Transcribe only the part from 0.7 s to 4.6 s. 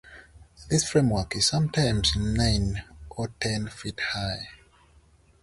framework is sometimes nine or ten feet high.